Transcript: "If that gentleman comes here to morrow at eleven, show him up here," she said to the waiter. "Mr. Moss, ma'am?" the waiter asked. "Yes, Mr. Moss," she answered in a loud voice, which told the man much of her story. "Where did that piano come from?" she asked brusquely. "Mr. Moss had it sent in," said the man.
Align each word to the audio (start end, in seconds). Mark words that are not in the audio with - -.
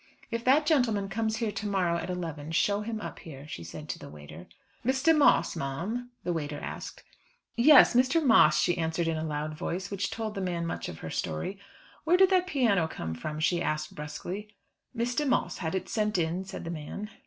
"If 0.31 0.43
that 0.45 0.65
gentleman 0.65 1.09
comes 1.09 1.37
here 1.37 1.51
to 1.51 1.67
morrow 1.67 1.95
at 1.95 2.09
eleven, 2.09 2.51
show 2.53 2.81
him 2.81 2.99
up 2.99 3.19
here," 3.19 3.47
she 3.47 3.63
said 3.63 3.87
to 3.89 3.99
the 3.99 4.09
waiter. 4.09 4.47
"Mr. 4.83 5.15
Moss, 5.15 5.55
ma'am?" 5.55 6.09
the 6.23 6.33
waiter 6.33 6.59
asked. 6.59 7.03
"Yes, 7.55 7.93
Mr. 7.93 8.19
Moss," 8.25 8.59
she 8.59 8.79
answered 8.79 9.07
in 9.07 9.15
a 9.17 9.23
loud 9.23 9.53
voice, 9.55 9.91
which 9.91 10.09
told 10.09 10.33
the 10.33 10.41
man 10.41 10.65
much 10.65 10.89
of 10.89 10.97
her 11.01 11.11
story. 11.11 11.59
"Where 12.03 12.17
did 12.17 12.31
that 12.31 12.47
piano 12.47 12.87
come 12.87 13.13
from?" 13.13 13.39
she 13.39 13.61
asked 13.61 13.93
brusquely. 13.93 14.47
"Mr. 14.97 15.27
Moss 15.29 15.59
had 15.59 15.75
it 15.75 15.87
sent 15.87 16.17
in," 16.17 16.45
said 16.45 16.63
the 16.63 16.71
man. 16.71 17.11